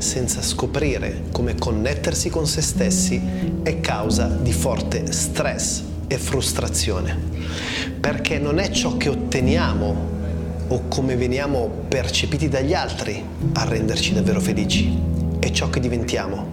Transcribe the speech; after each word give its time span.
senza 0.00 0.40
scoprire 0.42 1.24
come 1.30 1.56
connettersi 1.56 2.30
con 2.30 2.46
se 2.46 2.62
stessi 2.62 3.20
è 3.62 3.80
causa 3.80 4.26
di 4.26 4.52
forte 4.52 5.12
stress 5.12 5.82
e 6.06 6.16
frustrazione, 6.16 7.16
perché 8.00 8.38
non 8.38 8.58
è 8.58 8.70
ciò 8.70 8.96
che 8.96 9.10
otteniamo 9.10 10.08
o 10.68 10.82
come 10.88 11.16
veniamo 11.16 11.68
percepiti 11.88 12.48
dagli 12.48 12.72
altri 12.72 13.22
a 13.52 13.64
renderci 13.64 14.14
davvero 14.14 14.40
felici, 14.40 14.98
è 15.38 15.50
ciò 15.50 15.68
che 15.68 15.80
diventiamo, 15.80 16.52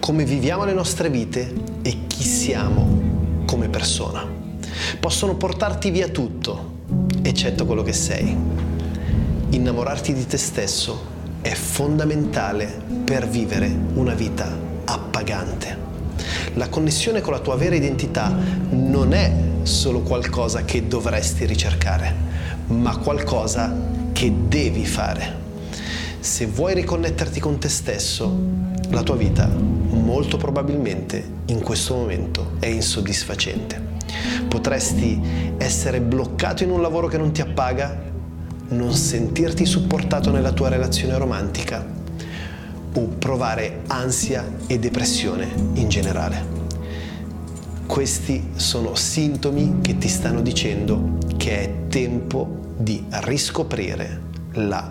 come 0.00 0.24
viviamo 0.24 0.64
le 0.64 0.72
nostre 0.72 1.08
vite 1.08 1.52
e 1.82 2.06
chi 2.06 2.22
siamo 2.22 3.44
come 3.46 3.68
persona. 3.68 4.26
Possono 4.98 5.36
portarti 5.36 5.90
via 5.90 6.08
tutto, 6.08 6.80
eccetto 7.22 7.64
quello 7.64 7.82
che 7.82 7.92
sei. 7.92 8.36
Innamorarti 9.50 10.12
di 10.12 10.26
te 10.26 10.38
stesso 10.38 11.10
è 11.42 11.52
fondamentale 11.54 12.80
per 13.04 13.28
vivere 13.28 13.70
una 13.94 14.14
vita 14.14 14.48
appagante. 14.84 15.90
La 16.54 16.68
connessione 16.68 17.20
con 17.20 17.32
la 17.32 17.40
tua 17.40 17.56
vera 17.56 17.74
identità 17.74 18.34
non 18.70 19.12
è 19.12 19.32
solo 19.62 20.00
qualcosa 20.00 20.64
che 20.64 20.86
dovresti 20.86 21.44
ricercare, 21.44 22.14
ma 22.68 22.96
qualcosa 22.98 23.74
che 24.12 24.32
devi 24.48 24.86
fare. 24.86 25.40
Se 26.20 26.46
vuoi 26.46 26.74
riconnetterti 26.74 27.40
con 27.40 27.58
te 27.58 27.68
stesso, 27.68 28.32
la 28.90 29.02
tua 29.02 29.16
vita 29.16 29.48
molto 29.48 30.36
probabilmente 30.36 31.24
in 31.46 31.60
questo 31.60 31.94
momento 31.94 32.52
è 32.60 32.66
insoddisfacente. 32.66 33.90
Potresti 34.46 35.20
essere 35.56 36.00
bloccato 36.00 36.62
in 36.62 36.70
un 36.70 36.80
lavoro 36.80 37.08
che 37.08 37.18
non 37.18 37.32
ti 37.32 37.40
appaga 37.40 38.10
non 38.72 38.92
sentirti 38.92 39.64
supportato 39.64 40.30
nella 40.30 40.52
tua 40.52 40.68
relazione 40.68 41.16
romantica 41.16 41.86
o 42.94 43.00
provare 43.18 43.82
ansia 43.86 44.44
e 44.66 44.78
depressione 44.78 45.48
in 45.74 45.88
generale. 45.88 46.60
Questi 47.86 48.50
sono 48.56 48.94
sintomi 48.94 49.78
che 49.82 49.98
ti 49.98 50.08
stanno 50.08 50.40
dicendo 50.40 51.18
che 51.36 51.60
è 51.60 51.88
tempo 51.88 52.74
di 52.76 53.04
riscoprire 53.08 54.20
la 54.52 54.88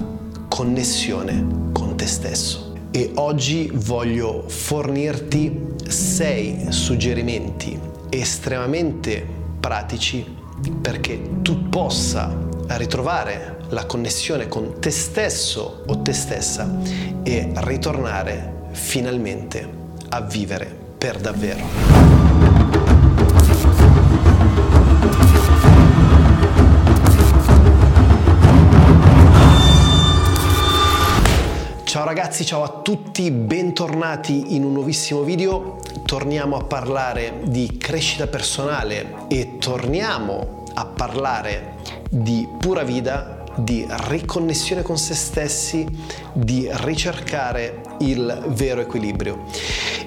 connessione 0.47 1.69
con 1.71 1.95
te 1.95 2.05
stesso. 2.05 2.73
E 2.91 3.11
oggi 3.15 3.71
voglio 3.73 4.43
fornirti 4.47 5.69
sei 5.87 6.65
suggerimenti 6.69 7.79
estremamente 8.09 9.25
pratici 9.59 10.25
perché 10.81 11.19
tu 11.41 11.69
possa 11.69 12.49
ritrovare 12.67 13.60
la 13.71 13.85
connessione 13.85 14.47
con 14.47 14.79
te 14.79 14.89
stesso 14.89 15.83
o 15.87 16.01
te 16.01 16.13
stessa 16.13 16.69
e 17.23 17.51
ritornare 17.55 18.67
finalmente 18.71 19.67
a 20.09 20.21
vivere 20.21 20.65
per 20.97 21.17
davvero. 21.19 22.39
Ciao 31.83 32.05
ragazzi, 32.05 32.45
ciao 32.45 32.63
a 32.63 32.81
tutti, 32.81 33.31
bentornati 33.31 34.55
in 34.55 34.63
un 34.63 34.73
nuovissimo 34.73 35.21
video. 35.23 35.79
Torniamo 36.05 36.57
a 36.57 36.63
parlare 36.63 37.39
di 37.43 37.77
crescita 37.77 38.27
personale 38.27 39.27
e 39.27 39.57
torniamo 39.59 40.63
a 40.73 40.85
parlare 40.85 41.75
di 42.09 42.47
pura 42.59 42.83
vita 42.83 43.40
di 43.55 43.85
riconnessione 44.07 44.81
con 44.81 44.97
se 44.97 45.13
stessi, 45.13 45.85
di 46.33 46.69
ricercare 46.71 47.81
il 47.99 48.45
vero 48.49 48.81
equilibrio. 48.81 49.45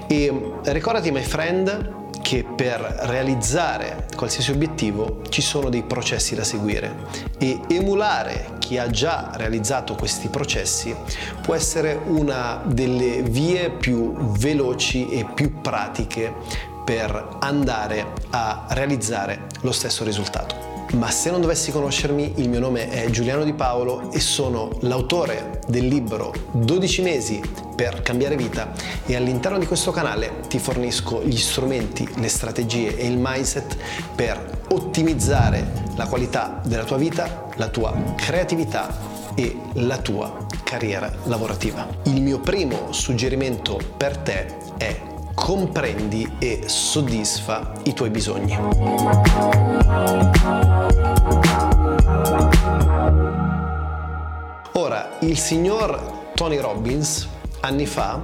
E 0.06 0.53
ricordati, 0.65 1.10
my 1.10 1.22
friend, 1.22 2.03
che 2.25 2.43
per 2.43 2.81
realizzare 3.03 4.06
qualsiasi 4.16 4.50
obiettivo 4.50 5.21
ci 5.28 5.43
sono 5.43 5.69
dei 5.69 5.82
processi 5.82 6.34
da 6.34 6.43
seguire 6.43 6.97
e 7.37 7.60
emulare 7.69 8.55
chi 8.60 8.78
ha 8.78 8.88
già 8.88 9.32
realizzato 9.34 9.94
questi 9.94 10.28
processi 10.28 10.97
può 11.43 11.55
essere 11.55 12.00
una 12.06 12.62
delle 12.65 13.21
vie 13.21 13.71
più 13.71 14.15
veloci 14.38 15.11
e 15.11 15.26
più 15.26 15.61
pratiche 15.61 16.34
per 16.82 17.37
andare 17.41 18.12
a 18.31 18.66
realizzare 18.71 19.47
lo 19.61 19.72
stesso 19.72 20.03
risultato. 20.03 20.64
Ma 20.94 21.10
se 21.10 21.31
non 21.31 21.41
dovessi 21.41 21.72
conoscermi, 21.72 22.34
il 22.37 22.49
mio 22.49 22.60
nome 22.60 22.88
è 22.88 23.10
Giuliano 23.10 23.43
Di 23.43 23.53
Paolo 23.53 24.12
e 24.12 24.21
sono 24.21 24.71
l'autore 24.82 25.60
del 25.66 25.87
libro 25.87 26.32
12 26.53 27.03
mesi 27.03 27.43
per 27.75 28.00
cambiare 28.03 28.37
vita 28.37 28.72
e 29.05 29.16
all'interno 29.16 29.59
di 29.59 29.66
questo 29.66 29.91
canale 29.91 30.43
ti 30.49 30.60
fornisco 30.60 31.22
gli 31.25 31.37
strumenti, 31.37 32.09
le 32.16 32.28
strategie 32.28 32.97
e 32.97 33.06
il 33.09 33.19
mindset 33.19 33.77
per 34.15 34.60
ottimizzare 34.69 35.82
la 35.97 36.06
qualità 36.06 36.60
della 36.65 36.84
tua 36.84 36.97
vita, 36.97 37.49
la 37.56 37.69
tua 37.69 37.93
creatività 38.15 38.97
e 39.34 39.59
la 39.75 39.99
tua 39.99 40.47
carriera 40.62 41.12
lavorativa. 41.25 41.88
Il 42.05 42.22
mio 42.22 42.38
primo 42.38 42.93
suggerimento 42.93 43.81
per 43.97 44.16
te 44.19 44.56
è 44.76 45.12
comprendi 45.34 46.37
e 46.39 46.62
soddisfa 46.67 47.72
i 47.84 47.93
tuoi 47.93 48.11
bisogni. 48.11 48.56
Ora, 54.73 55.17
il 55.21 55.39
signor 55.39 56.31
Tony 56.34 56.59
Robbins 56.59 57.28
anni 57.61 57.87
fa 57.87 58.21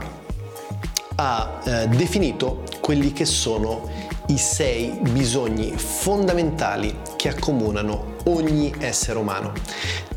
ha 1.16 1.60
eh, 1.64 1.88
definito 1.88 2.62
quelli 2.80 3.12
che 3.12 3.24
sono 3.24 3.88
i 4.26 4.38
sei 4.38 4.98
bisogni 5.00 5.72
fondamentali 5.76 7.00
che 7.16 7.28
accomunano 7.28 8.16
ogni 8.24 8.72
essere 8.78 9.18
umano. 9.18 9.52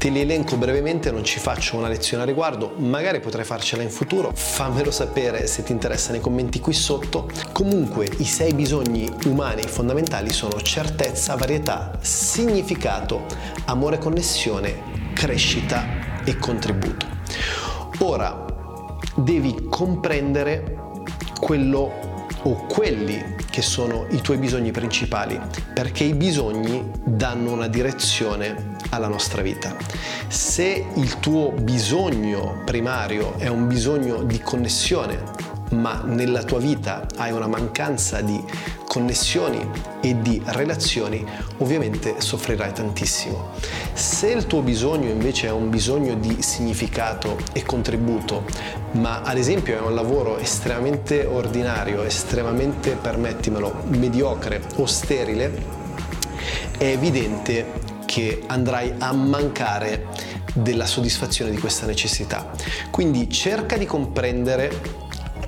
Te 0.03 0.09
li 0.09 0.19
elenco 0.19 0.57
brevemente, 0.57 1.11
non 1.11 1.23
ci 1.23 1.39
faccio 1.39 1.77
una 1.77 1.87
lezione 1.87 2.23
a 2.23 2.25
riguardo, 2.25 2.73
magari 2.75 3.21
potrai 3.21 3.45
farcela 3.45 3.83
in 3.83 3.89
futuro, 3.89 4.33
fammelo 4.35 4.91
sapere 4.91 5.47
se 5.47 5.63
ti 5.63 5.71
interessa 5.71 6.11
nei 6.11 6.19
commenti 6.19 6.59
qui 6.59 6.73
sotto. 6.73 7.29
Comunque 7.53 8.09
i 8.17 8.25
sei 8.25 8.53
bisogni 8.53 9.09
umani 9.27 9.61
fondamentali 9.61 10.33
sono 10.33 10.59
certezza, 10.59 11.37
varietà, 11.37 11.97
significato, 12.01 13.23
amore, 13.67 13.97
connessione, 13.97 15.11
crescita 15.13 15.85
e 16.25 16.35
contributo. 16.35 17.05
Ora 17.99 18.43
devi 19.15 19.67
comprendere 19.69 20.79
quello 21.39 22.12
o 22.43 22.65
quelli 22.65 23.35
che 23.49 23.61
sono 23.61 24.05
i 24.09 24.21
tuoi 24.21 24.37
bisogni 24.37 24.71
principali, 24.71 25.39
perché 25.73 26.03
i 26.03 26.13
bisogni 26.13 26.91
danno 27.03 27.51
una 27.51 27.67
direzione 27.67 28.71
alla 28.89 29.07
nostra 29.07 29.41
vita. 29.41 29.75
Se 30.27 30.85
il 30.95 31.19
tuo 31.19 31.51
bisogno 31.51 32.61
primario 32.65 33.37
è 33.37 33.47
un 33.47 33.67
bisogno 33.67 34.23
di 34.23 34.39
connessione, 34.39 35.51
ma 35.73 36.01
nella 36.05 36.43
tua 36.43 36.59
vita 36.59 37.05
hai 37.17 37.31
una 37.31 37.47
mancanza 37.47 38.21
di 38.21 38.41
connessioni 38.87 39.67
e 40.01 40.21
di 40.21 40.41
relazioni, 40.45 41.25
ovviamente 41.57 42.15
soffrirai 42.19 42.73
tantissimo. 42.73 43.51
Se 43.93 44.29
il 44.29 44.45
tuo 44.45 44.61
bisogno 44.61 45.09
invece 45.09 45.47
è 45.47 45.51
un 45.51 45.69
bisogno 45.69 46.13
di 46.15 46.41
significato 46.41 47.37
e 47.53 47.63
contributo, 47.63 48.45
ma 48.91 49.21
ad 49.21 49.37
esempio 49.37 49.75
è 49.75 49.81
un 49.81 49.95
lavoro 49.95 50.37
estremamente 50.37 51.25
ordinario, 51.25 52.03
estremamente, 52.03 52.91
permettimelo, 52.91 53.83
mediocre 53.87 54.61
o 54.75 54.85
sterile, 54.85 55.51
è 56.77 56.85
evidente 56.85 57.91
che 58.05 58.43
andrai 58.45 58.93
a 58.99 59.11
mancare 59.11 60.07
della 60.53 60.85
soddisfazione 60.85 61.49
di 61.49 61.57
questa 61.57 61.87
necessità. 61.87 62.51
Quindi 62.91 63.27
cerca 63.29 63.75
di 63.75 63.85
comprendere 63.85 65.01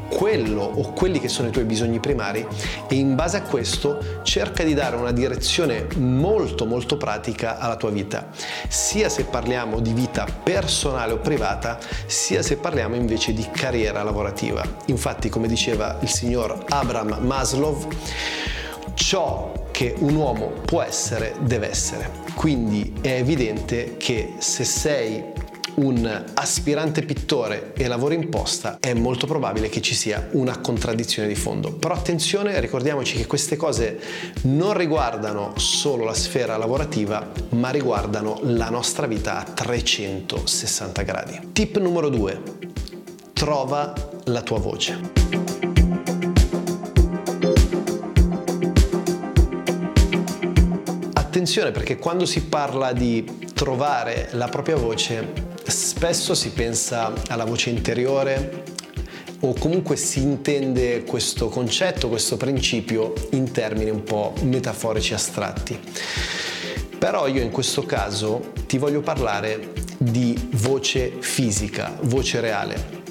quello 0.09 0.61
o 0.61 0.93
quelli 0.93 1.19
che 1.19 1.27
sono 1.27 1.47
i 1.47 1.51
tuoi 1.51 1.65
bisogni 1.65 1.99
primari 1.99 2.45
e 2.87 2.95
in 2.95 3.15
base 3.15 3.37
a 3.37 3.41
questo 3.41 4.21
cerca 4.23 4.63
di 4.63 4.73
dare 4.73 4.95
una 4.95 5.11
direzione 5.11 5.87
molto 5.97 6.65
molto 6.65 6.97
pratica 6.97 7.57
alla 7.57 7.75
tua 7.75 7.89
vita, 7.89 8.29
sia 8.67 9.09
se 9.09 9.25
parliamo 9.25 9.79
di 9.79 9.93
vita 9.93 10.25
personale 10.43 11.13
o 11.13 11.17
privata, 11.17 11.79
sia 12.05 12.41
se 12.41 12.57
parliamo 12.57 12.95
invece 12.95 13.33
di 13.33 13.47
carriera 13.51 14.03
lavorativa. 14.03 14.63
Infatti, 14.85 15.29
come 15.29 15.47
diceva 15.47 15.97
il 16.01 16.09
signor 16.09 16.63
Abraham 16.69 17.17
Maslow, 17.21 17.87
ciò 18.93 19.51
che 19.71 19.93
un 19.99 20.15
uomo 20.15 20.51
può 20.65 20.81
essere 20.81 21.35
deve 21.41 21.69
essere. 21.69 22.09
Quindi 22.33 22.93
è 23.01 23.11
evidente 23.11 23.97
che 23.97 24.35
se 24.37 24.63
sei 24.63 25.33
un 25.75 26.23
aspirante 26.33 27.03
pittore 27.03 27.73
e 27.75 27.87
lavori 27.87 28.15
in 28.15 28.29
posta, 28.29 28.77
è 28.79 28.93
molto 28.93 29.27
probabile 29.27 29.69
che 29.69 29.81
ci 29.81 29.93
sia 29.95 30.29
una 30.31 30.59
contraddizione 30.59 31.27
di 31.27 31.35
fondo. 31.35 31.73
Però 31.73 31.93
attenzione, 31.93 32.59
ricordiamoci 32.59 33.17
che 33.17 33.25
queste 33.25 33.55
cose 33.55 33.99
non 34.43 34.73
riguardano 34.73 35.53
solo 35.57 36.03
la 36.05 36.13
sfera 36.13 36.57
lavorativa, 36.57 37.31
ma 37.49 37.69
riguardano 37.69 38.39
la 38.43 38.69
nostra 38.69 39.07
vita 39.07 39.39
a 39.39 39.43
360 39.43 41.01
gradi. 41.01 41.39
Tip 41.51 41.77
numero 41.79 42.09
2. 42.09 42.41
trova 43.33 43.93
la 44.25 44.41
tua 44.41 44.59
voce. 44.59 44.99
Attenzione 51.13 51.71
perché 51.71 51.97
quando 51.97 52.25
si 52.25 52.45
parla 52.45 52.93
di 52.93 53.29
trovare 53.53 54.29
la 54.31 54.47
propria 54.47 54.77
voce, 54.77 55.53
spesso 55.67 56.35
si 56.35 56.49
pensa 56.51 57.13
alla 57.27 57.45
voce 57.45 57.69
interiore 57.69 58.63
o 59.41 59.53
comunque 59.53 59.95
si 59.95 60.21
intende 60.21 61.03
questo 61.03 61.49
concetto, 61.49 62.09
questo 62.09 62.37
principio 62.37 63.13
in 63.31 63.51
termini 63.51 63.89
un 63.89 64.03
po' 64.03 64.33
metaforici 64.41 65.13
astratti. 65.13 65.79
Però 66.97 67.27
io 67.27 67.41
in 67.41 67.51
questo 67.51 67.83
caso 67.83 68.53
ti 68.65 68.77
voglio 68.77 69.01
parlare 69.01 69.73
di 69.97 70.49
voce 70.53 71.17
fisica, 71.19 71.97
voce 72.01 72.39
reale. 72.39 73.03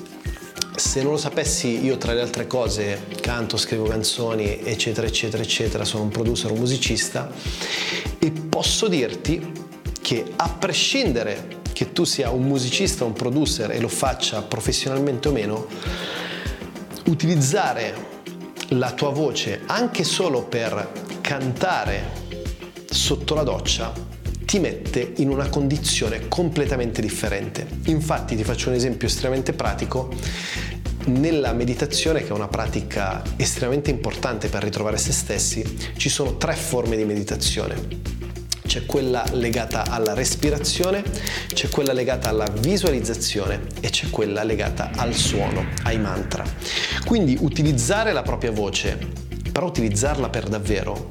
Se 0.75 1.03
non 1.03 1.13
lo 1.13 1.19
sapessi, 1.19 1.85
io 1.85 1.97
tra 1.99 2.13
le 2.13 2.21
altre 2.21 2.49
cose 2.49 3.05
canto, 3.21 3.57
scrivo 3.57 3.85
canzoni, 3.85 4.61
eccetera, 4.65 5.07
eccetera, 5.07 5.43
eccetera, 5.43 5.85
sono 5.85 6.03
un 6.05 6.09
producer, 6.09 6.51
un 6.51 6.59
musicista 6.59 7.31
e 8.19 8.33
posso 8.33 8.89
dirti 8.89 9.53
che 10.01 10.25
a 10.35 10.49
prescindere 10.49 11.63
che 11.75 11.93
tu 11.93 12.05
sia 12.05 12.31
un 12.31 12.45
musicista, 12.45 13.05
un 13.05 13.13
producer 13.13 13.73
e 13.73 13.81
lo 13.81 13.89
faccia 13.89 14.41
professionalmente 14.41 15.29
o 15.29 15.33
meno, 15.33 15.67
utilizzare 17.07 18.13
la 18.69 18.93
tua 18.93 19.11
voce 19.11 19.61
anche 19.67 20.05
solo 20.05 20.45
per 20.45 20.93
cantare 21.21 22.23
sotto 22.89 23.35
la 23.35 23.43
doccia 23.43 23.93
ti 24.45 24.61
mette 24.61 25.15
in 25.17 25.31
una 25.31 25.49
condizione 25.49 26.29
completamente 26.29 27.01
differente. 27.01 27.67
Infatti 27.87 28.37
ti 28.37 28.45
faccio 28.45 28.69
un 28.69 28.77
esempio 28.77 29.09
estremamente 29.09 29.53
pratico. 29.53 30.13
Nella 31.07 31.53
meditazione, 31.53 32.23
che 32.23 32.29
è 32.29 32.33
una 32.33 32.47
pratica 32.47 33.21
estremamente 33.37 33.91
importante 33.91 34.49
per 34.49 34.63
ritrovare 34.63 34.97
se 34.97 35.13
stessi, 35.13 35.77
ci 35.97 36.09
sono 36.09 36.37
tre 36.37 36.55
forme 36.55 36.97
di 36.97 37.05
meditazione. 37.05 38.24
C'è 38.75 38.87
quella 38.87 39.25
legata 39.31 39.85
alla 39.89 40.15
respirazione, 40.15 41.05
c'è 41.47 41.69
quella 41.69 41.93
legata 41.93 42.29
alla 42.29 42.49
visualizzazione 42.59 43.69
e 43.81 43.89
c'è 43.89 44.11
quella 44.11 44.43
legata 44.43 44.91
al 44.97 45.15
suono, 45.15 45.65
ai 45.85 45.97
mantra. 45.97 46.43
Quindi 47.05 47.39
utilizzare 47.41 48.13
la 48.13 48.23
propria 48.23 48.51
voce, 48.51 48.99
però 49.53 49.67
utilizzarla 49.67 50.29
per 50.29 50.49
davvero, 50.49 51.07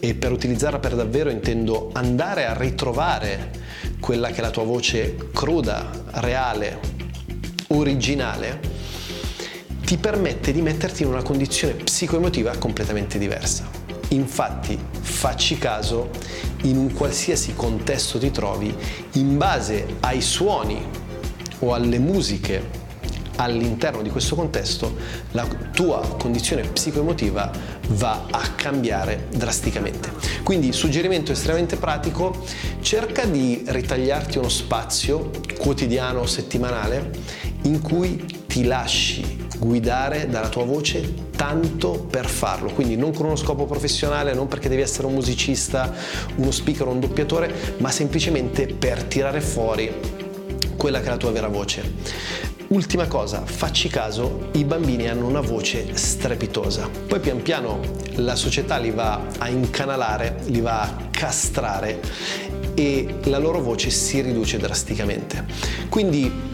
e 0.00 0.14
per 0.14 0.32
utilizzarla 0.32 0.78
per 0.78 0.94
davvero 0.94 1.28
intendo 1.28 1.90
andare 1.92 2.46
a 2.46 2.56
ritrovare 2.56 3.50
quella 4.00 4.30
che 4.30 4.38
è 4.38 4.40
la 4.40 4.50
tua 4.50 4.64
voce 4.64 5.14
cruda, 5.34 5.90
reale, 6.12 6.80
originale, 7.66 8.58
ti 9.84 9.98
permette 9.98 10.50
di 10.50 10.62
metterti 10.62 11.02
in 11.02 11.10
una 11.10 11.22
condizione 11.22 11.74
psicoemotiva 11.74 12.56
completamente 12.56 13.18
diversa. 13.18 13.68
Infatti, 14.08 14.91
facci 15.02 15.58
caso, 15.58 16.10
in 16.62 16.76
un 16.76 16.92
qualsiasi 16.92 17.54
contesto 17.54 18.18
ti 18.18 18.30
trovi, 18.30 18.74
in 19.12 19.36
base 19.36 19.96
ai 20.00 20.20
suoni 20.20 20.82
o 21.58 21.74
alle 21.74 21.98
musiche 21.98 22.80
all'interno 23.36 24.02
di 24.02 24.10
questo 24.10 24.34
contesto 24.34 24.94
la 25.32 25.46
tua 25.72 26.00
condizione 26.18 26.62
psicoemotiva 26.62 27.50
va 27.88 28.26
a 28.30 28.40
cambiare 28.54 29.26
drasticamente. 29.34 30.12
Quindi 30.42 30.72
suggerimento 30.72 31.32
estremamente 31.32 31.76
pratico, 31.76 32.44
cerca 32.80 33.24
di 33.24 33.64
ritagliarti 33.66 34.38
uno 34.38 34.48
spazio 34.48 35.30
quotidiano 35.58 36.20
o 36.20 36.26
settimanale 36.26 37.10
in 37.62 37.80
cui 37.80 38.44
ti 38.46 38.64
lasci 38.64 39.46
guidare 39.64 40.28
dalla 40.28 40.48
tua 40.48 40.64
voce 40.64 41.30
tanto 41.36 42.06
per 42.10 42.26
farlo, 42.26 42.72
quindi 42.72 42.96
non 42.96 43.12
con 43.12 43.26
uno 43.26 43.36
scopo 43.36 43.64
professionale, 43.64 44.34
non 44.34 44.48
perché 44.48 44.68
devi 44.68 44.82
essere 44.82 45.06
un 45.06 45.14
musicista, 45.14 45.92
uno 46.36 46.50
speaker 46.50 46.88
o 46.88 46.90
un 46.90 46.98
doppiatore, 46.98 47.76
ma 47.78 47.90
semplicemente 47.90 48.66
per 48.66 49.04
tirare 49.04 49.40
fuori 49.40 49.92
quella 50.76 51.00
che 51.00 51.06
è 51.06 51.10
la 51.10 51.16
tua 51.16 51.30
vera 51.30 51.46
voce. 51.46 52.40
Ultima 52.68 53.06
cosa, 53.06 53.42
facci 53.44 53.88
caso, 53.88 54.48
i 54.52 54.64
bambini 54.64 55.06
hanno 55.08 55.26
una 55.26 55.40
voce 55.42 55.94
strepitosa. 55.94 56.88
Poi 57.06 57.20
pian 57.20 57.42
piano 57.42 57.80
la 58.14 58.34
società 58.34 58.78
li 58.78 58.90
va 58.90 59.26
a 59.38 59.48
incanalare, 59.48 60.38
li 60.46 60.60
va 60.60 60.80
a 60.80 60.96
castrare 61.10 62.00
e 62.74 63.18
la 63.24 63.38
loro 63.38 63.60
voce 63.60 63.90
si 63.90 64.22
riduce 64.22 64.58
drasticamente. 64.58 65.44
Quindi 65.88 66.51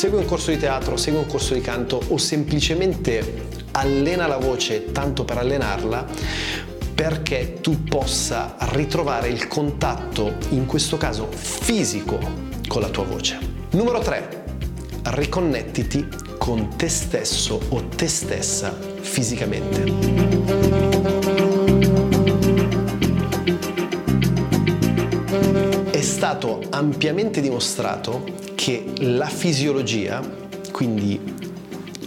segui 0.00 0.16
un 0.16 0.24
corso 0.24 0.50
di 0.50 0.56
teatro, 0.56 0.96
segui 0.96 1.18
un 1.18 1.26
corso 1.26 1.52
di 1.52 1.60
canto 1.60 2.00
o 2.08 2.16
semplicemente 2.16 3.48
allena 3.72 4.26
la 4.26 4.38
voce 4.38 4.92
tanto 4.92 5.26
per 5.26 5.36
allenarla 5.36 6.06
perché 6.94 7.58
tu 7.60 7.84
possa 7.84 8.56
ritrovare 8.70 9.28
il 9.28 9.46
contatto, 9.46 10.36
in 10.52 10.64
questo 10.64 10.96
caso 10.96 11.28
fisico, 11.30 12.18
con 12.66 12.80
la 12.80 12.88
tua 12.88 13.04
voce. 13.04 13.38
Numero 13.72 13.98
3 13.98 14.44
riconnettiti 15.02 16.08
con 16.38 16.74
te 16.78 16.88
stesso 16.88 17.60
o 17.68 17.84
te 17.88 18.08
stessa 18.08 18.74
fisicamente. 19.00 19.82
È 25.90 26.00
stato 26.00 26.62
ampiamente 26.70 27.42
dimostrato 27.42 28.49
che 28.60 28.84
la 28.98 29.24
fisiologia, 29.24 30.20
quindi 30.70 31.18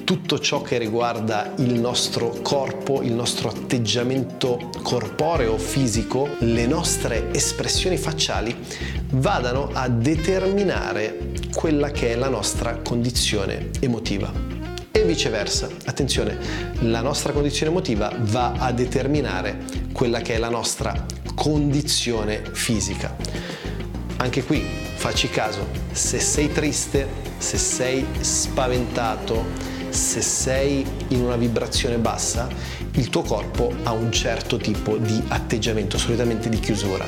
tutto 0.03 0.37
ciò 0.37 0.61
che 0.61 0.77
riguarda 0.77 1.51
il 1.57 1.79
nostro 1.79 2.29
corpo, 2.43 3.01
il 3.01 3.11
nostro 3.11 3.49
atteggiamento 3.49 4.69
corporeo, 4.83 5.57
fisico, 5.57 6.29
le 6.41 6.67
nostre 6.67 7.33
espressioni 7.33 7.97
facciali 7.97 8.55
vadano 9.13 9.71
a 9.73 9.89
determinare 9.89 11.31
quella 11.55 11.89
che 11.89 12.11
è 12.11 12.15
la 12.15 12.29
nostra 12.29 12.77
condizione 12.83 13.71
emotiva. 13.79 14.31
E 14.91 15.03
viceversa, 15.05 15.67
attenzione, 15.85 16.37
la 16.81 17.01
nostra 17.01 17.33
condizione 17.33 17.71
emotiva 17.71 18.13
va 18.15 18.51
a 18.59 18.71
determinare 18.71 19.57
quella 19.91 20.21
che 20.21 20.35
è 20.35 20.37
la 20.37 20.49
nostra 20.49 21.03
condizione 21.33 22.43
fisica. 22.51 23.15
Anche 24.17 24.43
qui 24.43 24.92
facci 25.03 25.27
caso, 25.27 25.67
se 25.91 26.17
sei 26.17 26.47
triste, 26.47 27.05
se 27.37 27.57
sei 27.57 28.05
spaventato, 28.21 29.43
se 29.93 30.21
sei 30.21 30.85
in 31.09 31.21
una 31.21 31.35
vibrazione 31.35 31.97
bassa, 31.97 32.47
il 32.93 33.09
tuo 33.09 33.21
corpo 33.21 33.73
ha 33.83 33.91
un 33.91 34.11
certo 34.11 34.57
tipo 34.57 34.97
di 34.97 35.21
atteggiamento, 35.27 35.97
solitamente 35.97 36.49
di 36.49 36.59
chiusura. 36.59 37.05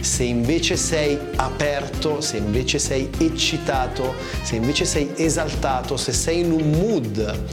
Se 0.00 0.22
invece 0.24 0.76
sei 0.76 1.18
aperto, 1.36 2.20
se 2.20 2.38
invece 2.38 2.78
sei 2.78 3.10
eccitato, 3.18 4.14
se 4.42 4.56
invece 4.56 4.84
sei 4.84 5.12
esaltato, 5.16 5.96
se 5.96 6.12
sei 6.12 6.40
in 6.40 6.52
un 6.52 6.70
mood 6.70 7.44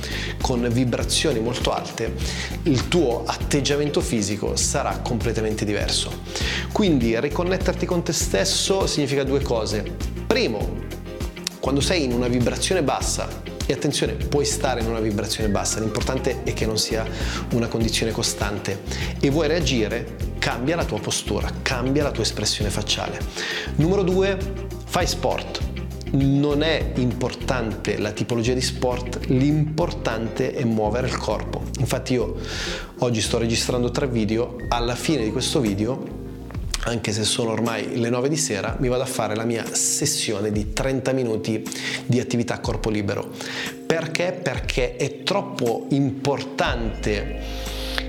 con 0.42 0.68
vibrazioni 0.72 1.40
molto 1.40 1.74
alte, 1.74 2.16
il 2.64 2.88
tuo 2.88 3.24
atteggiamento 3.26 4.00
fisico 4.00 4.56
sarà 4.56 5.00
completamente 5.00 5.66
diverso. 5.66 6.22
Quindi 6.72 7.20
riconnetterti 7.20 7.86
con 7.86 8.04
te 8.04 8.14
stesso 8.14 8.88
significa 8.88 9.24
due 9.24 9.42
cose. 9.42 9.84
Primo, 10.26 10.88
quando 11.60 11.82
sei 11.82 12.06
in 12.06 12.14
una 12.14 12.28
vibrazione 12.28 12.82
bassa, 12.84 13.49
e 13.70 13.74
attenzione, 13.74 14.14
puoi 14.14 14.46
stare 14.46 14.82
in 14.82 14.88
una 14.88 15.00
vibrazione 15.00 15.48
bassa, 15.48 15.80
l'importante 15.80 16.42
è 16.42 16.54
che 16.54 16.66
non 16.66 16.80
sia 16.80 17.06
una 17.54 17.68
condizione 17.68 18.12
costante. 18.12 18.82
E 19.20 19.30
vuoi 19.30 19.48
reagire? 19.48 20.16
Cambia 20.40 20.76
la 20.76 20.86
tua 20.86 21.00
postura, 21.00 21.52
cambia 21.62 22.02
la 22.02 22.10
tua 22.10 22.24
espressione 22.24 22.72
facciale. 22.72 23.20
Numero 23.76 24.02
due, 24.02 24.40
fai 24.86 25.06
sport. 25.06 25.60
Non 26.14 26.64
è 26.64 26.94
importante 26.96 28.00
la 28.00 28.10
tipologia 28.12 28.56
di 28.56 28.62
sport, 28.62 29.26
l'importante 29.28 30.52
è 30.52 30.64
muovere 30.64 31.06
il 31.06 31.18
corpo. 31.18 31.62
Infatti 31.78 32.14
io 32.14 32.38
oggi 32.98 33.22
sto 33.22 33.38
registrando 33.38 33.92
tre 33.92 34.08
video, 34.08 34.56
alla 34.70 34.96
fine 34.96 35.24
di 35.24 35.32
questo 35.32 35.60
video 35.60 36.19
anche 36.90 37.12
se 37.12 37.24
sono 37.24 37.52
ormai 37.52 37.98
le 38.00 38.10
9 38.10 38.30
di 38.30 38.38
sera, 38.38 38.76
mi 38.80 38.88
vado 38.88 39.04
a 39.04 39.08
fare 39.08 39.36
la 39.36 39.46
mia 39.46 39.64
sessione 39.72 40.52
di 40.52 40.74
30 40.74 41.12
minuti 41.14 41.64
di 42.06 42.20
attività 42.20 42.56
a 42.56 42.60
corpo 42.60 42.90
libero. 42.90 43.30
Perché? 43.86 44.32
Perché 44.34 44.96
è 44.96 45.24
troppo 45.24 45.86
importante 45.90 47.68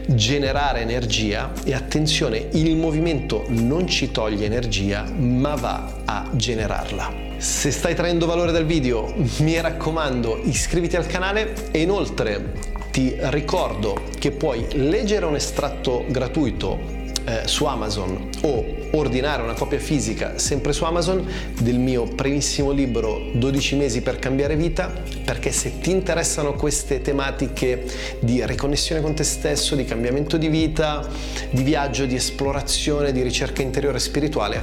generare 0.08 0.80
energia 0.80 1.52
e 1.64 1.74
attenzione, 1.74 2.48
il 2.52 2.76
movimento 2.76 3.44
non 3.48 3.86
ci 3.86 4.10
toglie 4.10 4.46
energia, 4.46 5.04
ma 5.04 5.54
va 5.54 6.02
a 6.04 6.28
generarla. 6.32 7.28
Se 7.36 7.70
stai 7.70 7.94
traendo 7.94 8.26
valore 8.26 8.52
dal 8.52 8.66
video, 8.66 9.14
mi 9.38 9.60
raccomando, 9.60 10.40
iscriviti 10.44 10.96
al 10.96 11.06
canale 11.06 11.70
e 11.70 11.80
inoltre 11.80 12.78
ti 12.90 13.14
ricordo 13.18 14.02
che 14.18 14.32
puoi 14.32 14.66
leggere 14.72 15.26
un 15.26 15.36
estratto 15.36 16.04
gratuito 16.08 16.99
eh, 17.24 17.42
su 17.46 17.64
Amazon 17.64 18.28
o 18.42 18.64
ordinare 18.92 19.42
una 19.42 19.54
copia 19.54 19.78
fisica 19.78 20.38
sempre 20.38 20.72
su 20.72 20.84
Amazon 20.84 21.24
del 21.60 21.78
mio 21.78 22.04
primissimo 22.04 22.70
libro 22.70 23.30
12 23.32 23.76
mesi 23.76 24.02
per 24.02 24.18
cambiare 24.18 24.56
vita 24.56 24.92
perché 25.24 25.52
se 25.52 25.78
ti 25.78 25.90
interessano 25.90 26.54
queste 26.54 27.00
tematiche 27.00 27.84
di 28.20 28.44
riconnessione 28.44 29.00
con 29.00 29.14
te 29.14 29.24
stesso, 29.24 29.76
di 29.76 29.84
cambiamento 29.84 30.36
di 30.36 30.48
vita, 30.48 31.06
di 31.50 31.62
viaggio, 31.62 32.06
di 32.06 32.14
esplorazione, 32.14 33.12
di 33.12 33.22
ricerca 33.22 33.62
interiore 33.62 33.98
e 33.98 34.00
spirituale, 34.00 34.60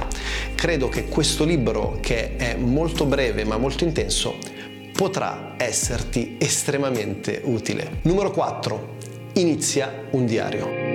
credo 0.54 0.88
che 0.88 1.06
questo 1.06 1.44
libro 1.44 1.98
che 2.00 2.36
è 2.36 2.54
molto 2.56 3.06
breve 3.06 3.44
ma 3.44 3.56
molto 3.56 3.84
intenso 3.84 4.36
potrà 4.92 5.54
esserti 5.56 6.36
estremamente 6.38 7.40
utile. 7.44 8.00
Numero 8.02 8.32
4. 8.32 8.96
Inizia 9.34 10.06
un 10.10 10.26
diario. 10.26 10.87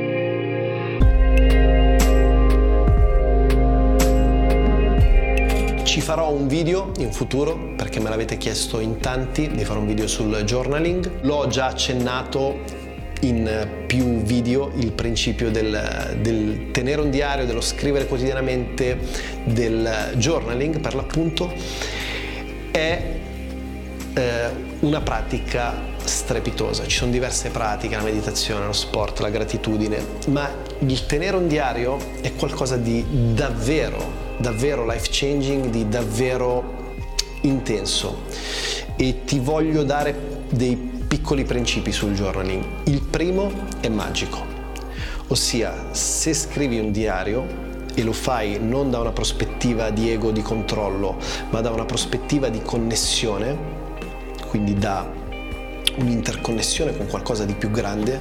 Ci 5.93 6.01
farò 6.01 6.31
un 6.31 6.47
video 6.47 6.91
in 6.97 7.11
futuro 7.11 7.55
perché 7.75 7.99
me 7.99 8.09
l'avete 8.09 8.35
chiesto 8.37 8.79
in 8.79 8.97
tanti 8.97 9.47
di 9.51 9.63
fare 9.63 9.77
un 9.77 9.85
video 9.85 10.07
sul 10.07 10.41
journaling. 10.43 11.21
L'ho 11.21 11.45
già 11.45 11.67
accennato 11.67 12.61
in 13.19 13.67
più 13.85 14.23
video 14.23 14.71
il 14.77 14.91
principio 14.91 15.51
del, 15.51 16.17
del, 16.19 16.71
tenere 16.71 16.99
un 16.99 17.11
diario, 17.11 17.45
dello 17.45 17.61
scrivere 17.61 18.07
quotidianamente, 18.07 18.97
del 19.43 20.13
journaling 20.15 20.79
per 20.79 20.95
l'appunto, 20.95 21.53
è 22.71 23.19
eh, 24.15 24.49
una 24.79 25.01
pratica 25.01 25.75
strepitosa. 26.03 26.87
Ci 26.87 26.97
sono 26.97 27.11
diverse 27.11 27.51
pratiche, 27.51 27.95
la 27.95 28.01
meditazione, 28.01 28.65
lo 28.65 28.73
sport, 28.73 29.19
la 29.19 29.29
gratitudine, 29.29 30.03
ma 30.29 30.49
il 30.79 31.05
tenere 31.05 31.37
un 31.37 31.47
diario 31.47 31.99
è 32.21 32.33
qualcosa 32.33 32.77
di 32.77 33.05
davvero 33.35 34.22
davvero 34.43 34.85
life 34.85 35.07
changing, 35.09 35.69
di 35.69 35.87
davvero 35.87 36.91
intenso 37.43 38.23
e 38.97 39.23
ti 39.23 39.39
voglio 39.39 39.83
dare 39.83 40.41
dei 40.49 40.75
piccoli 41.07 41.45
principi 41.45 41.93
sul 41.93 42.13
journaling. 42.13 42.61
Il 42.83 43.01
primo 43.03 43.49
è 43.79 43.87
magico, 43.87 44.45
ossia 45.27 45.93
se 45.93 46.33
scrivi 46.33 46.77
un 46.77 46.91
diario 46.91 47.71
e 47.93 48.03
lo 48.03 48.11
fai 48.11 48.59
non 48.59 48.91
da 48.91 48.99
una 48.99 49.13
prospettiva 49.13 49.91
di 49.91 50.11
ego, 50.11 50.31
di 50.31 50.41
controllo, 50.41 51.15
ma 51.49 51.61
da 51.61 51.71
una 51.71 51.85
prospettiva 51.85 52.49
di 52.49 52.61
connessione, 52.61 53.57
quindi 54.47 54.73
da 54.73 55.09
un'interconnessione 55.99 56.97
con 56.97 57.07
qualcosa 57.07 57.45
di 57.45 57.53
più 57.53 57.71
grande, 57.71 58.19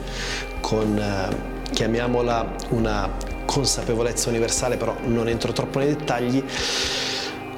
con, 0.60 0.96
eh, 0.96 1.70
chiamiamola 1.72 2.54
una 2.68 3.30
consapevolezza 3.52 4.30
universale, 4.30 4.78
però 4.78 4.96
non 5.04 5.28
entro 5.28 5.52
troppo 5.52 5.78
nei 5.78 5.88
dettagli, 5.88 6.42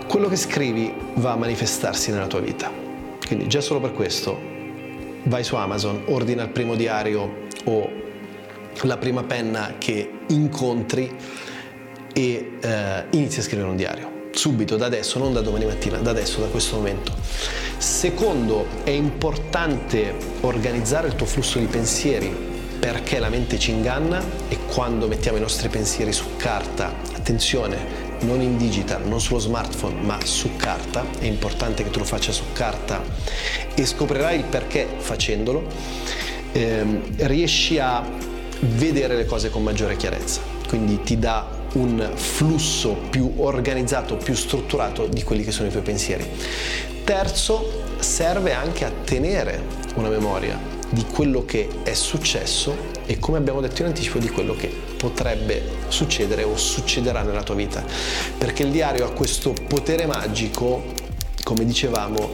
quello 0.09 0.27
che 0.29 0.35
scrivi 0.35 0.93
va 1.15 1.33
a 1.33 1.37
manifestarsi 1.37 2.11
nella 2.11 2.27
tua 2.27 2.41
vita. 2.41 2.69
Quindi 3.25 3.47
già 3.47 3.61
solo 3.61 3.79
per 3.79 3.93
questo 3.93 4.37
vai 5.23 5.45
su 5.45 5.55
Amazon, 5.55 6.03
ordina 6.07 6.43
il 6.43 6.49
primo 6.49 6.75
diario 6.75 7.43
o 7.67 7.91
la 8.83 8.97
prima 8.97 9.23
penna 9.23 9.75
che 9.79 10.11
incontri 10.27 11.15
e 12.13 12.53
eh, 12.61 13.05
inizi 13.11 13.39
a 13.39 13.43
scrivere 13.43 13.69
un 13.69 13.77
diario. 13.77 14.23
Subito, 14.33 14.77
da 14.77 14.87
adesso, 14.87 15.21
non 15.21 15.33
da 15.33 15.43
domani 15.43 15.65
mattina, 15.65 15.99
da 15.99 16.11
adesso, 16.11 16.41
da 16.41 16.49
questo 16.49 16.75
momento. 16.75 17.13
Secondo, 17.79 18.67
è 18.83 18.91
importante 18.91 20.13
organizzare 20.41 21.07
il 21.07 21.15
tuo 21.15 21.27
flusso 21.27 21.61
di 21.61 21.67
pensieri 21.67 22.53
perché 22.85 23.19
la 23.19 23.31
mente 23.31 23.59
ci 23.59 23.71
inganna 23.71 24.23
e 24.47 24.59
quando 24.67 25.07
mettiamo 25.07 25.38
i 25.38 25.41
nostri 25.41 25.71
pensieri 25.71 26.12
su 26.12 26.37
carta, 26.37 26.93
attenzione, 27.14 27.79
non 28.21 28.43
in 28.43 28.59
digital, 28.59 29.07
non 29.09 29.23
sullo 29.23 29.38
smartphone, 29.38 30.03
ma 30.03 30.19
su 30.23 30.55
carta, 30.57 31.03
è 31.19 31.25
importante 31.25 31.83
che 31.83 31.88
tu 31.88 32.00
lo 32.00 32.05
faccia 32.05 32.31
su 32.31 32.43
carta 32.53 33.03
e 33.75 33.87
scoprirai 33.87 34.37
il 34.37 34.45
perché 34.45 34.87
facendolo, 34.99 35.64
ehm, 36.53 37.26
riesci 37.26 37.79
a 37.79 38.07
vedere 38.61 39.17
le 39.17 39.25
cose 39.25 39.49
con 39.49 39.62
maggiore 39.62 39.97
chiarezza, 39.97 40.43
quindi 40.69 41.00
ti 41.03 41.19
dà 41.19 41.49
un 41.76 42.11
flusso 42.12 42.99
più 43.09 43.33
organizzato, 43.37 44.17
più 44.17 44.35
strutturato 44.35 45.07
di 45.07 45.23
quelli 45.23 45.43
che 45.43 45.53
sono 45.53 45.69
i 45.69 45.71
tuoi 45.71 45.83
pensieri. 45.83 46.29
Terzo, 47.03 47.83
serve 47.99 48.53
anche 48.53 48.85
a 48.85 48.93
tenere 49.05 49.62
una 49.95 50.11
memoria 50.11 50.74
di 50.95 51.05
quello 51.05 51.45
che 51.45 51.69
è 51.83 51.93
successo 51.93 52.93
e 53.05 53.19
come 53.19 53.37
abbiamo 53.37 53.61
detto 53.61 53.83
in 53.83 53.89
anticipo 53.89 54.19
di 54.19 54.29
quello 54.29 54.55
che 54.55 54.69
potrebbe 54.97 55.63
succedere 55.89 56.45
o 56.45 56.57
succederà 56.57 57.23
nella 57.23 57.43
tua 57.43 57.57
vita. 57.57 57.85
Perché 58.39 58.63
il 58.63 58.71
diario 58.71 59.05
ha 59.05 59.11
questo 59.11 59.53
potere 59.53 60.07
magico, 60.07 60.83
come 61.43 61.67
dicevamo, 61.67 62.31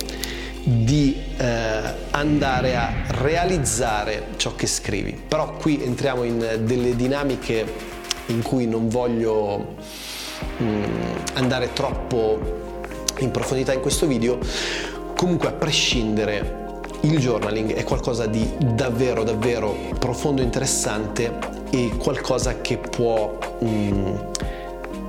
di 0.63 1.17
eh, 1.39 1.95
andare 2.11 2.77
a 2.77 2.93
realizzare 3.09 4.29
ciò 4.37 4.55
che 4.55 4.67
scrivi. 4.67 5.19
Però 5.27 5.55
qui 5.55 5.83
entriamo 5.83 6.23
in 6.23 6.61
delle 6.63 6.95
dinamiche 6.95 7.89
in 8.27 8.43
cui 8.43 8.67
non 8.67 8.89
voglio 8.89 9.75
mh, 10.59 10.63
mm, 10.63 10.85
andare 11.35 11.73
troppo 11.73 12.59
in 13.19 13.31
profondità 13.31 13.73
in 13.73 13.81
questo 13.81 14.07
video. 14.07 14.39
Comunque 15.17 15.49
a 15.49 15.53
prescindere 15.53 16.60
il 17.03 17.19
journaling 17.19 17.73
è 17.73 17.85
qualcosa 17.85 18.27
di 18.27 18.49
davvero 18.59 19.25
davvero 19.25 19.75
profondo 19.99 20.43
interessante 20.43 21.39
e 21.71 21.97
qualcosa 21.97 22.61
che 22.61 22.79
può 22.79 23.39
mm, 23.65 24.17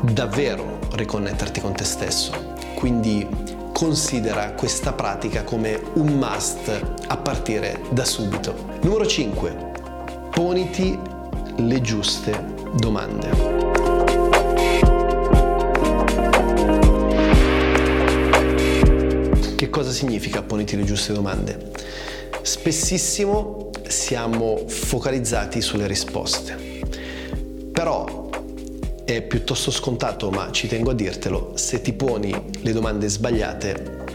davvero 0.01 0.79
riconnetterti 0.93 1.60
con 1.60 1.74
te 1.74 1.83
stesso. 1.83 2.53
Quindi 2.75 3.27
considera 3.74 4.51
questa 4.51 4.93
pratica 4.93 5.43
come 5.43 5.81
un 5.93 6.13
must 6.13 6.69
a 7.07 7.17
partire 7.17 7.81
da 7.89 8.05
subito. 8.05 8.53
Numero 8.81 9.05
5. 9.05 9.71
Poniti 10.29 10.98
le 11.55 11.81
giuste 11.81 12.43
domande. 12.74 13.70
Che 19.61 19.69
cosa 19.69 19.91
significa 19.91 20.41
poniti 20.41 20.75
le 20.75 20.83
giuste 20.83 21.13
domande? 21.13 21.69
Spessissimo 22.41 23.69
siamo 23.87 24.63
focalizzati 24.67 25.61
sulle 25.61 25.85
risposte, 25.85 26.57
però 27.71 28.27
è 29.05 29.21
piuttosto 29.21 29.69
scontato, 29.69 30.31
ma 30.31 30.51
ci 30.51 30.67
tengo 30.67 30.89
a 30.89 30.93
dirtelo, 30.95 31.51
se 31.53 31.79
ti 31.79 31.93
poni 31.93 32.33
le 32.61 32.71
domande 32.71 33.07
sbagliate 33.07 34.05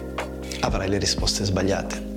avrai 0.63 0.89
le 0.89 0.99
risposte 0.99 1.45
sbagliate. 1.45 2.15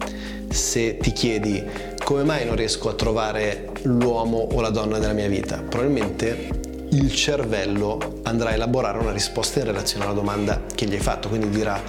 Se 0.50 0.98
ti 0.98 1.12
chiedi 1.12 1.64
come 2.04 2.24
mai 2.24 2.48
non 2.48 2.56
riesco 2.56 2.90
a 2.90 2.96
trovare 2.96 3.70
l'uomo 3.84 4.38
o 4.38 4.60
la 4.60 4.72
donna 4.72 4.98
della 4.98 5.14
mia 5.14 5.28
vita, 5.28 5.58
probabilmente 5.58 6.59
il 6.92 7.14
cervello 7.14 8.20
andrà 8.24 8.50
a 8.50 8.54
elaborare 8.54 8.98
una 8.98 9.12
risposta 9.12 9.60
in 9.60 9.66
relazione 9.66 10.06
alla 10.06 10.14
domanda 10.14 10.62
che 10.74 10.86
gli 10.86 10.94
hai 10.94 11.00
fatto, 11.00 11.30
quindi 11.30 11.50
dirà 11.50 11.82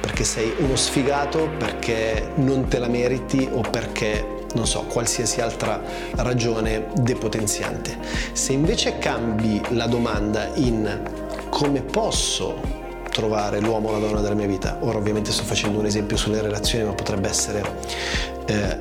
perché 0.00 0.24
sei 0.24 0.52
uno 0.58 0.76
sfigato, 0.76 1.48
perché 1.58 2.30
non 2.36 2.68
te 2.68 2.78
la 2.78 2.88
meriti 2.88 3.48
o 3.50 3.60
perché 3.60 4.40
non 4.54 4.66
so, 4.66 4.82
qualsiasi 4.82 5.40
altra 5.40 5.80
ragione 6.16 6.88
depotenziante. 6.94 7.96
Se 8.32 8.52
invece 8.52 8.98
cambi 8.98 9.60
la 9.70 9.86
domanda 9.86 10.50
in 10.54 11.00
come 11.48 11.80
posso 11.80 12.60
trovare 13.10 13.60
l'uomo 13.60 13.88
o 13.88 13.92
la 13.92 13.98
donna 13.98 14.20
della 14.20 14.34
mia 14.34 14.46
vita, 14.46 14.78
ora 14.80 14.98
ovviamente 14.98 15.32
sto 15.32 15.44
facendo 15.44 15.78
un 15.78 15.86
esempio 15.86 16.16
sulle 16.16 16.40
relazioni, 16.40 16.84
ma 16.84 16.92
potrebbe 16.92 17.28
essere 17.28 17.62
eh, 18.46 18.78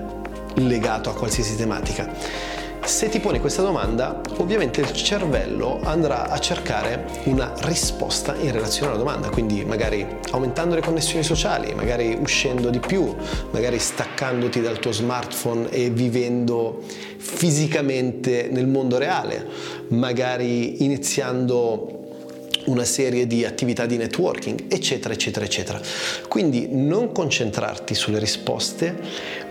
legato 0.55 1.09
a 1.09 1.13
qualsiasi 1.13 1.55
tematica 1.55 2.59
se 2.83 3.09
ti 3.09 3.19
poni 3.19 3.39
questa 3.39 3.61
domanda, 3.61 4.21
ovviamente 4.37 4.81
il 4.81 4.91
cervello 4.93 5.79
andrà 5.83 6.29
a 6.29 6.39
cercare 6.39 7.05
una 7.25 7.53
risposta 7.61 8.35
in 8.35 8.51
relazione 8.51 8.89
alla 8.89 8.97
domanda, 8.97 9.29
quindi 9.29 9.63
magari 9.63 10.05
aumentando 10.31 10.75
le 10.75 10.81
connessioni 10.81 11.23
sociali, 11.23 11.73
magari 11.73 12.17
uscendo 12.19 12.69
di 12.69 12.79
più, 12.79 13.15
magari 13.51 13.79
staccandoti 13.79 14.61
dal 14.61 14.79
tuo 14.79 14.91
smartphone 14.91 15.69
e 15.69 15.89
vivendo 15.89 16.81
fisicamente 17.17 18.49
nel 18.51 18.67
mondo 18.67 18.97
reale, 18.97 19.47
magari 19.89 20.83
iniziando 20.83 21.99
una 22.65 22.83
serie 22.83 23.25
di 23.25 23.45
attività 23.45 23.85
di 23.85 23.97
networking, 23.97 24.65
eccetera, 24.71 25.13
eccetera, 25.13 25.45
eccetera. 25.45 25.81
Quindi 26.27 26.67
non 26.69 27.11
concentrarti 27.11 27.95
sulle 27.95 28.19
risposte, 28.19 28.95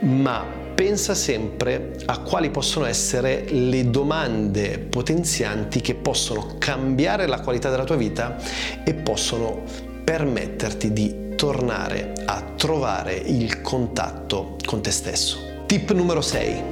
ma 0.01 0.60
pensa 0.81 1.15
sempre 1.15 1.97
a 2.07 2.21
quali 2.21 2.49
possono 2.49 2.87
essere 2.87 3.45
le 3.51 3.91
domande 3.91 4.79
potenzianti 4.79 5.83
che 5.83 5.95
possono 5.95 6.55
cambiare 6.57 7.27
la 7.27 7.41
qualità 7.41 7.69
della 7.69 7.85
tua 7.85 7.97
vita 7.97 8.39
e 8.83 8.95
possono 8.95 9.63
permetterti 10.03 10.91
di 10.95 11.35
tornare 11.37 12.15
a 12.25 12.41
trovare 12.57 13.13
il 13.13 13.61
contatto 13.61 14.57
con 14.65 14.81
te 14.81 14.91
stesso. 14.91 15.65
Tip 15.67 15.93
numero 15.93 16.23
6. 16.23 16.63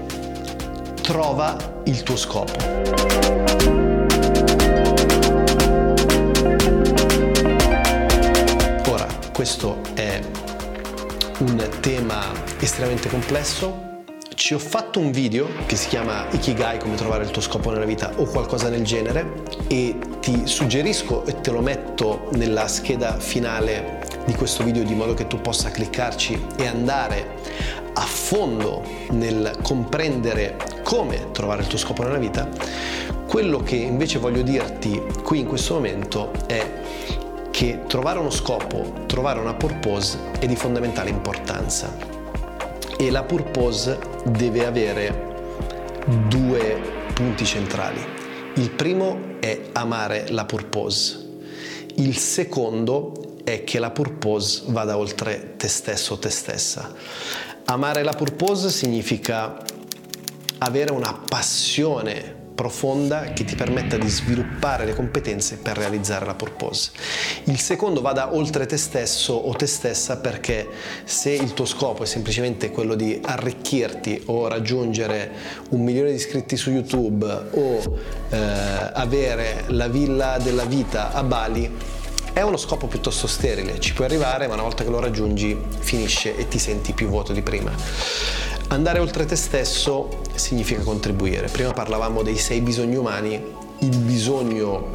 Trova 1.03 1.83
il 1.85 2.03
tuo 2.03 2.17
scopo. 2.17 2.57
Ora, 8.87 9.07
questo 9.35 9.81
è 9.93 10.19
un 11.41 11.69
tema 11.81 12.25
estremamente 12.59 13.11
complesso 13.11 13.88
ci 14.39 14.55
ho 14.55 14.59
fatto 14.61 15.01
un 15.01 15.11
video 15.11 15.49
che 15.67 15.75
si 15.75 15.89
chiama 15.89 16.29
Ikigai, 16.31 16.79
come 16.79 16.95
trovare 16.95 17.25
il 17.25 17.31
tuo 17.31 17.43
scopo 17.43 17.73
nella 17.73 17.85
vita 17.85 18.13
o 18.19 18.25
qualcosa 18.25 18.69
del 18.69 18.85
genere 18.85 19.43
e 19.67 19.99
ti 20.21 20.47
suggerisco 20.47 21.27
e 21.27 21.41
te 21.41 21.51
lo 21.51 21.61
metto 21.61 22.29
nella 22.35 22.69
scheda 22.69 23.19
finale 23.19 24.07
di 24.27 24.35
questo 24.35 24.63
video 24.63 24.85
di 24.85 24.95
modo 24.95 25.13
che 25.13 25.27
tu 25.27 25.41
possa 25.41 25.73
cliccarci 25.73 26.41
e 26.57 26.67
andare 26.69 27.35
a 27.95 28.03
fondo 28.03 28.85
nel 29.11 29.59
comprendere 29.61 30.57
come 30.85 31.33
trovare 31.33 31.63
il 31.63 31.67
tuo 31.67 31.79
scopo 31.79 32.05
nella 32.05 32.19
vita. 32.19 32.49
Quello 33.27 33.61
che 33.65 33.75
invece 33.75 34.21
voglio 34.21 34.43
dirti 34.43 35.03
qui 35.25 35.41
in 35.41 35.47
questo 35.47 35.75
momento 35.75 36.31
è 36.47 36.65
che 37.51 37.81
trovare 37.89 38.21
uno 38.21 38.31
scopo, 38.31 39.03
trovare 39.07 39.41
una 39.41 39.55
purpose 39.55 40.17
è 40.39 40.47
di 40.47 40.55
fondamentale 40.55 41.11
importanza 41.11 41.93
e 43.01 43.11
la 43.11 43.23
purpose 43.23 44.17
deve 44.31 44.67
avere 44.67 45.27
due 46.29 46.81
punti 47.15 47.45
centrali. 47.45 48.01
Il 48.55 48.71
primo 48.71 49.37
è 49.41 49.71
amare 49.73 50.27
la 50.31 50.45
purpose. 50.45 51.27
Il 51.97 52.17
secondo 52.17 53.41
è 53.45 53.65
che 53.65 53.79
la 53.79 53.91
purpose 53.91 54.63
vada 54.67 54.97
oltre 54.97 55.55
te 55.57 55.69
stesso 55.69 56.15
o 56.15 56.19
te 56.19 56.31
stessa. 56.31 56.95
Amare 57.65 58.03
la 58.03 58.13
purpose 58.13 58.71
significa 58.71 59.63
avere 60.59 60.93
una 60.93 61.13
passione 61.13 62.38
profonda 62.59 63.33
che 63.35 63.45
ti 63.45 63.55
permetta 63.55 63.97
di 63.97 64.09
sviluppare 64.09 64.85
le 64.85 64.93
competenze 64.93 65.59
per 65.59 65.77
realizzare 65.77 66.27
la 66.27 66.35
purpose. 66.35 66.91
Il 67.45 67.61
secondo 67.61 68.01
vada 68.01 68.35
oltre 68.35 68.67
te 68.67 68.77
stesso 68.77 69.33
o 69.33 69.53
te 69.53 69.69
stessa 69.69 70.17
perché 70.17 70.67
se 71.05 71.31
il 71.31 71.55
tuo 71.55 71.65
scopo 71.65 72.03
è 72.03 72.07
semplicemente 72.07 72.73
quello 72.73 72.97
di 72.97 73.21
arricchirti 73.23 74.25
o 74.27 74.49
raggiungere 74.49 75.31
un 75.71 75.85
milione 75.85 76.11
di 76.11 76.17
iscritti 76.17 76.57
su 76.57 76.73
YouTube 76.73 77.33
o 77.53 77.99
eh, 78.29 78.37
avere 78.37 79.67
la 79.69 79.87
villa 79.87 80.39
della 80.39 80.65
vita 80.65 81.13
a 81.13 81.23
Bali, 81.23 81.73
è 82.33 82.43
uno 82.43 82.57
scopo 82.57 82.89
piuttosto 82.89 83.29
sterile, 83.29 83.79
ci 83.79 83.93
puoi 83.93 84.09
arrivare 84.09 84.49
ma 84.49 84.55
una 84.55 84.65
volta 84.65 84.83
che 84.83 84.91
lo 84.91 84.99
raggiungi 84.99 85.57
finisce 85.79 86.37
e 86.37 86.49
ti 86.49 86.59
senti 86.59 86.93
più 86.93 87.07
vuoto 87.07 87.33
di 87.33 87.43
prima. 87.43 87.71
Andare 88.71 88.99
oltre 88.99 89.27
te 89.27 89.37
stesso 89.37 90.27
significa 90.39 90.83
contribuire. 90.83 91.49
Prima 91.49 91.73
parlavamo 91.73 92.23
dei 92.23 92.37
sei 92.37 92.61
bisogni 92.61 92.97
umani, 92.97 93.43
il 93.81 93.97
bisogno 93.99 94.91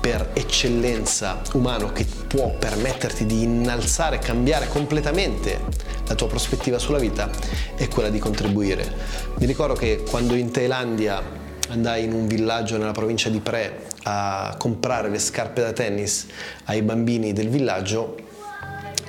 per 0.00 0.30
eccellenza 0.32 1.42
umano 1.52 1.92
che 1.92 2.06
può 2.26 2.54
permetterti 2.58 3.26
di 3.26 3.42
innalzare, 3.42 4.18
cambiare 4.18 4.68
completamente 4.68 5.60
la 6.06 6.14
tua 6.14 6.26
prospettiva 6.26 6.78
sulla 6.78 6.98
vita 6.98 7.30
è 7.76 7.86
quella 7.88 8.08
di 8.08 8.18
contribuire. 8.18 8.92
Mi 9.38 9.46
ricordo 9.46 9.74
che 9.74 10.04
quando 10.08 10.34
in 10.34 10.50
Thailandia 10.50 11.22
andai 11.68 12.04
in 12.04 12.12
un 12.12 12.26
villaggio 12.26 12.78
nella 12.78 12.92
provincia 12.92 13.28
di 13.28 13.40
Pre 13.40 13.86
a 14.04 14.56
comprare 14.58 15.08
le 15.08 15.18
scarpe 15.18 15.60
da 15.60 15.72
tennis 15.72 16.26
ai 16.64 16.82
bambini 16.82 17.32
del 17.32 17.48
villaggio, 17.48 18.16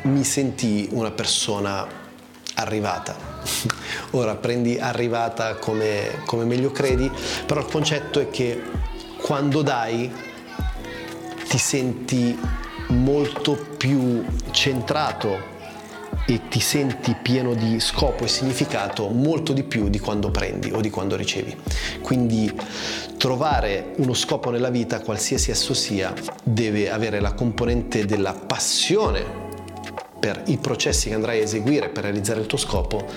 mi 0.04 0.24
sentii 0.24 0.90
una 0.92 1.12
persona 1.12 1.88
arrivata. 2.56 3.31
Ora 4.12 4.36
prendi 4.36 4.78
arrivata 4.80 5.56
come, 5.56 6.22
come 6.26 6.46
meglio 6.46 6.72
credi, 6.72 7.10
però 7.46 7.62
il 7.62 7.68
concetto 7.68 8.20
è 8.20 8.30
che 8.30 8.62
quando 9.22 9.62
dai 9.62 10.12
ti 11.48 11.58
senti 11.58 12.38
molto 12.88 13.58
più 13.78 14.24
centrato 14.52 15.50
e 16.26 16.48
ti 16.50 16.60
senti 16.60 17.16
pieno 17.22 17.54
di 17.54 17.80
scopo 17.80 18.24
e 18.24 18.28
significato 18.28 19.08
molto 19.08 19.54
di 19.54 19.64
più 19.64 19.90
di 19.90 20.00
quando 20.00 20.30
prendi 20.32 20.72
o 20.72 20.80
di 20.80 20.90
quando 20.90 21.16
ricevi. 21.16 21.56
Quindi 22.02 22.54
trovare 23.18 23.94
uno 23.98 24.14
scopo 24.14 24.50
nella 24.50 24.70
vita, 24.70 25.02
qualsiasi 25.02 25.52
esso 25.52 25.74
sia, 25.74 26.14
deve 26.44 26.90
avere 26.90 27.20
la 27.20 27.34
componente 27.34 28.06
della 28.06 28.34
passione 28.34 29.41
per 30.22 30.44
i 30.46 30.58
processi 30.58 31.10
che 31.10 31.16
andrai 31.16 31.40
a 31.40 31.44
eseguire 31.44 31.90
per 31.90 32.04
realizzare 32.04 32.40
il 32.42 32.46
tuo 32.46 32.60
scopo 32.60 33.08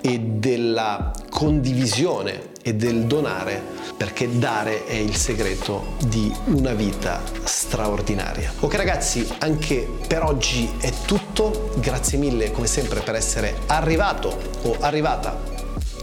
e 0.00 0.20
della 0.20 1.12
condivisione 1.28 2.50
e 2.62 2.74
del 2.74 3.06
donare 3.06 3.60
perché 3.96 4.38
dare 4.38 4.86
è 4.86 4.94
il 4.94 5.16
segreto 5.16 5.96
di 6.06 6.32
una 6.46 6.72
vita 6.72 7.20
straordinaria. 7.42 8.52
Ok 8.60 8.74
ragazzi, 8.76 9.26
anche 9.38 9.88
per 10.06 10.22
oggi 10.22 10.70
è 10.78 10.92
tutto, 11.04 11.72
grazie 11.78 12.16
mille 12.16 12.52
come 12.52 12.68
sempre 12.68 13.00
per 13.00 13.16
essere 13.16 13.54
arrivato 13.66 14.38
o 14.62 14.76
arrivata 14.78 15.36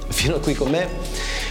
fino 0.09 0.35
a 0.35 0.39
qui 0.39 0.55
con 0.55 0.69
me. 0.69 0.87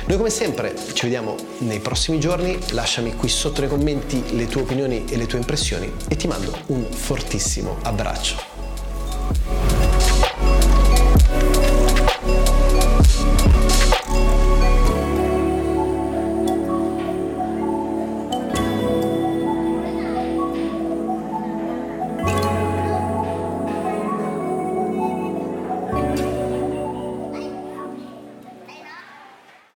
Noi 0.05 0.17
come 0.19 0.31
sempre 0.31 0.75
ci 0.93 1.05
vediamo 1.05 1.35
nei 1.59 1.81
prossimi 1.81 2.21
giorni, 2.21 2.59
lasciami 2.73 3.17
qui 3.17 3.29
sotto 3.29 3.61
nei 3.61 3.71
commenti 3.71 4.37
le 4.37 4.47
tue 4.47 4.63
opinioni 4.63 5.05
e 5.09 5.17
le 5.17 5.27
tue 5.27 5.39
impressioni 5.39 5.91
e 6.09 6.17
ti 6.17 6.27
mando 6.27 6.57
un 6.67 6.85
fortissimo 6.91 7.79
abbraccio. 7.83 8.48